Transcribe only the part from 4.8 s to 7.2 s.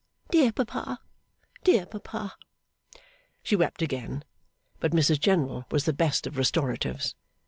Mrs General was the best of restoratives.